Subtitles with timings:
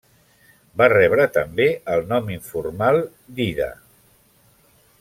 [0.81, 1.67] Va rebre també
[1.97, 2.99] el nom informal
[3.41, 3.69] d'Ida.